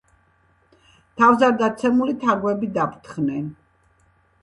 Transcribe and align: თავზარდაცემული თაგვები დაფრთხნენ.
თავზარდაცემული 1.19 2.17
თაგვები 2.25 2.73
დაფრთხნენ. 2.81 3.49